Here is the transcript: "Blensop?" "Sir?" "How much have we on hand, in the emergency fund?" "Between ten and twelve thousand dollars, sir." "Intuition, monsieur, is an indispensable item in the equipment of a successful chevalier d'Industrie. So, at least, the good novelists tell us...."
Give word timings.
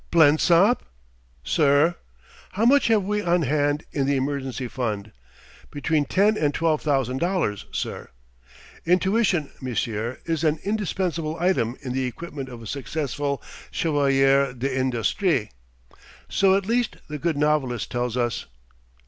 "Blensop?" 0.09 0.81
"Sir?" 1.43 1.93
"How 2.53 2.65
much 2.65 2.87
have 2.87 3.03
we 3.03 3.21
on 3.21 3.43
hand, 3.43 3.83
in 3.91 4.07
the 4.07 4.15
emergency 4.15 4.67
fund?" 4.67 5.11
"Between 5.69 6.05
ten 6.05 6.35
and 6.37 6.55
twelve 6.55 6.81
thousand 6.81 7.19
dollars, 7.19 7.67
sir." 7.71 8.09
"Intuition, 8.83 9.51
monsieur, 9.61 10.17
is 10.25 10.43
an 10.43 10.57
indispensable 10.63 11.37
item 11.39 11.77
in 11.83 11.93
the 11.93 12.05
equipment 12.07 12.49
of 12.49 12.63
a 12.63 12.65
successful 12.65 13.43
chevalier 13.69 14.53
d'Industrie. 14.53 15.51
So, 16.27 16.57
at 16.57 16.65
least, 16.65 16.97
the 17.07 17.19
good 17.19 17.37
novelists 17.37 17.85
tell 17.87 18.17
us...." 18.17 18.47